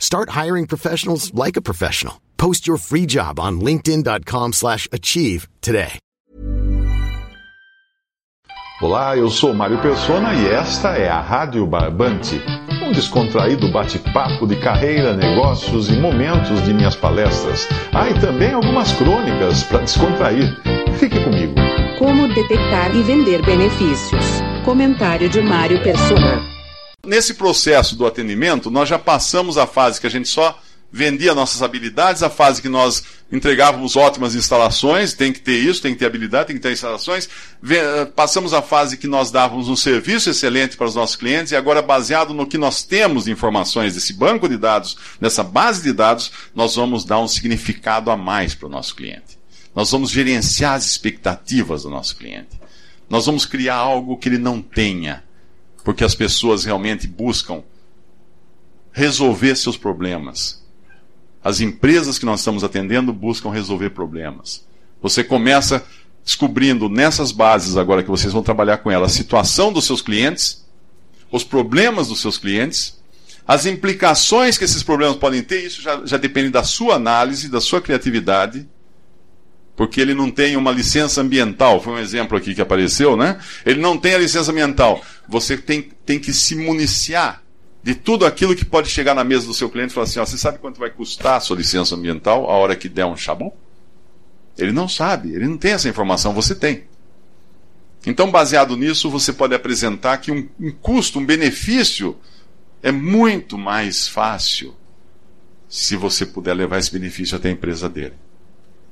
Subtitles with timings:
[0.00, 2.20] Start hiring professionals like a professional.
[2.36, 6.00] Post your free job on linkedin.com/achieve slash achieve today.
[8.80, 12.40] Olá, eu sou Mário Persona e esta é a Rádio Barbante,
[12.82, 17.68] um descontraído bate-papo de carreira, negócios e momentos de minhas palestras.
[17.92, 20.58] Ah, e também algumas crônicas para descontrair.
[20.98, 21.54] Fique comigo.
[21.98, 24.24] Como detectar e vender benefícios.
[24.64, 26.49] Comentário de Mário Persona.
[27.04, 30.58] Nesse processo do atendimento, nós já passamos a fase que a gente só
[30.92, 35.92] vendia nossas habilidades, a fase que nós entregávamos ótimas instalações, tem que ter isso, tem
[35.92, 37.28] que ter habilidade, tem que ter instalações.
[37.62, 41.56] Ve- Passamos a fase que nós dávamos um serviço excelente para os nossos clientes, e
[41.56, 45.92] agora, baseado no que nós temos de informações desse banco de dados, dessa base de
[45.92, 49.38] dados, nós vamos dar um significado a mais para o nosso cliente.
[49.74, 52.60] Nós vamos gerenciar as expectativas do nosso cliente.
[53.08, 55.22] Nós vamos criar algo que ele não tenha,
[55.84, 57.62] porque as pessoas realmente buscam
[58.92, 60.62] resolver seus problemas.
[61.42, 64.64] As empresas que nós estamos atendendo buscam resolver problemas.
[65.00, 65.84] Você começa
[66.24, 70.66] descobrindo nessas bases, agora que vocês vão trabalhar com ela, a situação dos seus clientes,
[71.30, 73.00] os problemas dos seus clientes,
[73.46, 77.60] as implicações que esses problemas podem ter, isso já, já depende da sua análise, da
[77.60, 78.68] sua criatividade,
[79.74, 81.82] porque ele não tem uma licença ambiental.
[81.82, 83.38] Foi um exemplo aqui que apareceu, né?
[83.64, 85.02] Ele não tem a licença ambiental.
[85.30, 87.42] Você tem, tem que se municiar
[87.82, 90.26] de tudo aquilo que pode chegar na mesa do seu cliente e falar assim: ó,
[90.26, 93.52] você sabe quanto vai custar a sua licença ambiental a hora que der um chabum?
[94.58, 96.84] Ele não sabe, ele não tem essa informação, você tem.
[98.04, 102.18] Então, baseado nisso, você pode apresentar que um, um custo, um benefício,
[102.82, 104.74] é muito mais fácil
[105.68, 108.14] se você puder levar esse benefício até a empresa dele.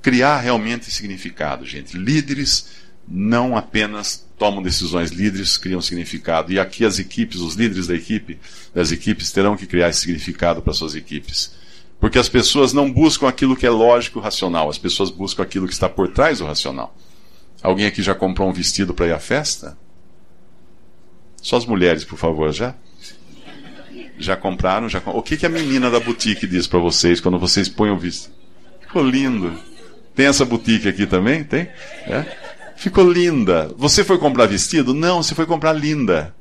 [0.00, 1.96] Criar realmente significado, gente.
[1.96, 2.68] Líderes
[3.14, 6.50] não apenas tomam decisões, líderes criam significado.
[6.50, 8.38] E aqui as equipes, os líderes da equipe,
[8.74, 11.54] das equipes terão que criar esse significado para suas equipes.
[12.00, 15.74] Porque as pessoas não buscam aquilo que é lógico racional, as pessoas buscam aquilo que
[15.74, 16.96] está por trás do racional.
[17.62, 19.76] Alguém aqui já comprou um vestido para ir à festa?
[21.40, 22.74] Só as mulheres, por favor, já?
[24.18, 24.88] Já compraram?
[24.88, 25.02] Já.
[25.06, 28.34] O que, que a menina da boutique diz para vocês quando vocês põem o vestido?
[28.80, 29.56] Ficou lindo.
[30.14, 31.44] Tem essa boutique aqui também?
[31.44, 31.68] Tem?
[32.06, 32.41] É?
[32.76, 33.70] Ficou linda.
[33.76, 34.94] Você foi comprar vestido?
[34.94, 36.34] Não, você foi comprar linda.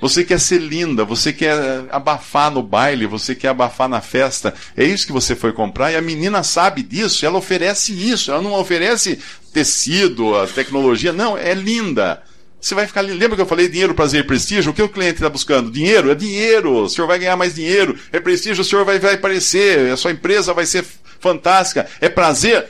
[0.00, 1.58] Você quer ser linda, você quer
[1.90, 4.54] abafar no baile, você quer abafar na festa.
[4.76, 8.40] É isso que você foi comprar e a menina sabe disso, ela oferece isso, ela
[8.40, 9.18] não oferece
[9.52, 12.22] tecido, a tecnologia, não, é linda.
[12.60, 13.02] Você vai ficar.
[13.02, 14.72] Lembra que eu falei dinheiro, prazer e prestígio?
[14.72, 15.70] O que o cliente está buscando?
[15.70, 16.10] Dinheiro?
[16.10, 16.82] É dinheiro.
[16.82, 17.96] O senhor vai ganhar mais dinheiro.
[18.12, 19.92] É prestígio, o senhor vai, vai aparecer.
[19.92, 20.84] A sua empresa vai ser
[21.20, 21.86] fantástica.
[22.00, 22.66] É prazer?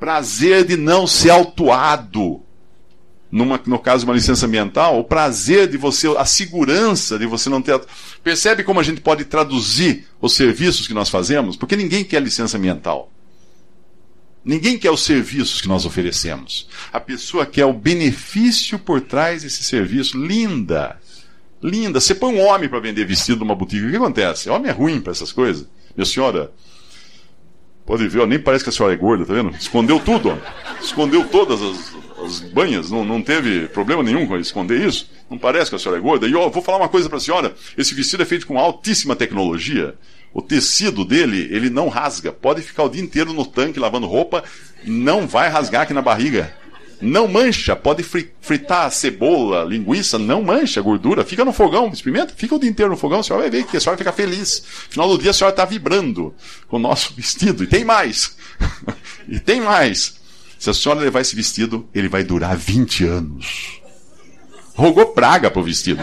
[0.00, 2.42] Prazer de não ser autuado.
[3.30, 7.48] Numa, no caso de uma licença ambiental, o prazer de você, a segurança de você
[7.48, 7.80] não ter.
[8.24, 11.56] Percebe como a gente pode traduzir os serviços que nós fazemos?
[11.56, 13.12] Porque ninguém quer licença ambiental.
[14.44, 16.66] Ninguém quer os serviços que nós oferecemos.
[16.92, 20.18] A pessoa quer o benefício por trás desse serviço.
[20.18, 20.98] Linda.
[21.62, 22.00] Linda.
[22.00, 23.86] Você põe um homem para vender vestido numa boutique.
[23.86, 24.48] O que acontece?
[24.48, 25.68] O homem é ruim para essas coisas.
[25.94, 26.52] Minha senhora,
[27.90, 29.50] pode ver, ó, nem parece que a senhora é gorda, tá vendo?
[29.50, 30.30] Escondeu tudo.
[30.30, 30.80] Ó.
[30.80, 31.92] Escondeu todas as,
[32.24, 32.88] as banhas.
[32.88, 35.10] Não, não teve problema nenhum com esconder isso.
[35.28, 36.28] Não parece que a senhora é gorda.
[36.28, 37.52] E ó, vou falar uma coisa para a senhora.
[37.76, 39.96] Esse vestido é feito com altíssima tecnologia.
[40.32, 42.30] O tecido dele, ele não rasga.
[42.30, 44.44] Pode ficar o dia inteiro no tanque lavando roupa,
[44.84, 46.54] não vai rasgar aqui na barriga.
[47.00, 47.74] Não mancha.
[47.74, 51.24] Pode fritar cebola, linguiça, não mancha gordura.
[51.24, 52.34] Fica no fogão, experimenta.
[52.36, 54.12] Fica o dia inteiro no fogão, a senhora vai ver que a senhora vai ficar
[54.12, 54.62] feliz.
[54.86, 56.34] No final do dia a senhora está vibrando
[56.68, 57.64] com o nosso vestido.
[57.64, 58.36] E tem mais.
[59.28, 60.20] e tem mais.
[60.58, 63.80] Se a senhora levar esse vestido, ele vai durar 20 anos.
[64.74, 66.02] Rogou praga pro vestido.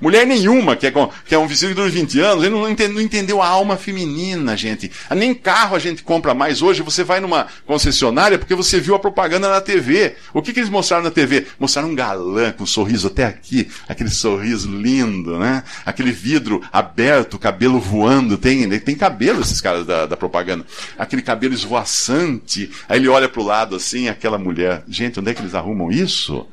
[0.00, 2.68] Mulher nenhuma que é, com, que é um vestido que dura 20 anos, ele não,
[2.68, 4.90] entende, não entendeu a alma feminina, gente.
[5.14, 6.82] Nem carro a gente compra mais hoje.
[6.82, 10.16] Você vai numa concessionária porque você viu a propaganda na TV.
[10.32, 11.46] O que, que eles mostraram na TV?
[11.58, 15.62] Mostraram um galã com um sorriso até aqui, aquele sorriso lindo, né?
[15.84, 18.36] Aquele vidro aberto, cabelo voando.
[18.36, 20.64] Tem, tem cabelo esses caras da, da propaganda.
[20.98, 22.70] Aquele cabelo esvoaçante.
[22.88, 24.82] Aí ele olha pro lado assim, aquela mulher.
[24.88, 26.46] Gente, onde é que eles arrumam isso?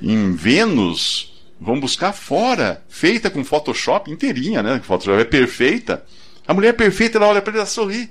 [0.00, 1.33] Em Vênus?
[1.64, 4.82] Vão buscar fora, feita com Photoshop inteirinha, né?
[4.84, 6.04] Photoshop é perfeita.
[6.46, 8.10] A mulher é perfeita, ela olha para ele e sorri.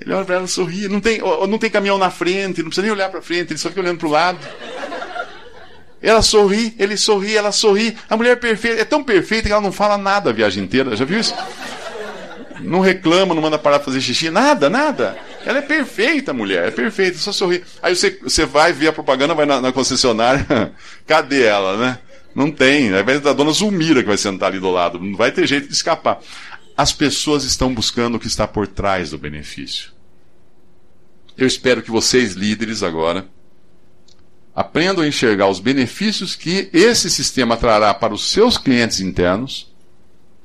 [0.00, 0.86] Ele olha para ela sorri.
[0.86, 3.68] Não tem, não tem caminhão na frente, não precisa nem olhar para frente, ele só
[3.68, 4.38] fica olhando para o lado.
[6.00, 7.96] Ela sorri, ele sorri, ela sorri.
[8.08, 10.94] A mulher é perfeita, é tão perfeita que ela não fala nada a viagem inteira.
[10.94, 11.34] Já viu isso?
[12.60, 15.18] Não reclama, não manda parar para fazer xixi, nada, nada.
[15.44, 17.64] Ela é perfeita, mulher, é perfeita, só sorri.
[17.82, 20.72] Aí você, você vai ver a propaganda, vai na, na concessionária,
[21.04, 21.98] cadê ela, né?
[22.36, 22.92] Não tem.
[22.92, 25.00] Aí vai a dona Zulmira que vai sentar ali do lado.
[25.00, 26.20] Não vai ter jeito de escapar.
[26.76, 29.90] As pessoas estão buscando o que está por trás do benefício.
[31.34, 33.26] Eu espero que vocês, líderes, agora,
[34.54, 39.72] aprendam a enxergar os benefícios que esse sistema trará para os seus clientes internos,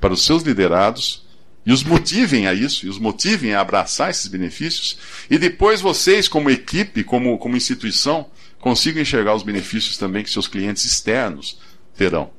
[0.00, 1.26] para os seus liderados,
[1.64, 4.98] e os motivem a isso, e os motivem a abraçar esses benefícios,
[5.30, 8.26] e depois vocês, como equipe, como, como instituição,
[8.58, 11.58] consigam enxergar os benefícios também que seus clientes externos
[11.96, 12.30] terão.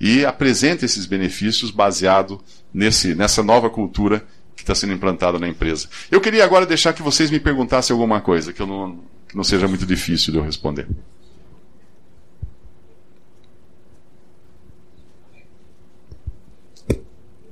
[0.00, 2.40] E apresenta esses benefícios baseado
[2.72, 4.24] nesse, nessa nova cultura
[4.54, 5.88] que está sendo implantada na empresa.
[6.10, 9.44] Eu queria agora deixar que vocês me perguntassem alguma coisa, que, eu não, que não
[9.44, 10.86] seja muito difícil de eu responder.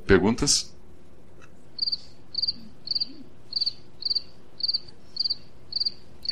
[0.07, 0.73] Perguntas?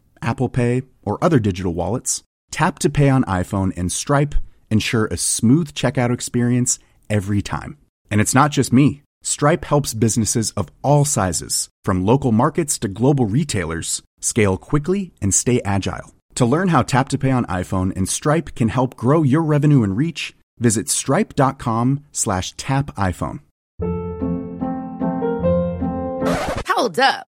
[0.21, 4.35] Apple Pay, or other digital wallets, Tap to Pay on iPhone and Stripe
[4.69, 6.79] ensure a smooth checkout experience
[7.09, 7.77] every time.
[8.09, 9.01] And it's not just me.
[9.23, 15.33] Stripe helps businesses of all sizes, from local markets to global retailers, scale quickly and
[15.33, 16.13] stay agile.
[16.35, 19.83] To learn how Tap to Pay on iPhone and Stripe can help grow your revenue
[19.83, 23.41] and reach, visit stripe.com slash tap iPhone.
[26.67, 27.27] Hold up.